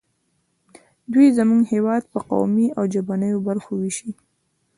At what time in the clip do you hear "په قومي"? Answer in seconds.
2.11-2.67